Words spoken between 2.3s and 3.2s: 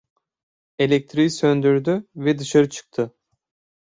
dışarı çıktı.